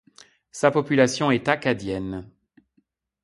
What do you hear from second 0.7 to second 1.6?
population est